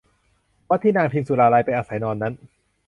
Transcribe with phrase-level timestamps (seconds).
[0.69, 2.33] วัดที่นางพิมสุราลัยไปอาศัยนอนนั้น